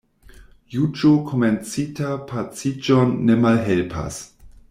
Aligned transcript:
Juĝo 0.75 1.11
komencita 1.27 2.15
paciĝon 2.33 3.15
ne 3.29 3.39
malhelpas. 3.45 4.21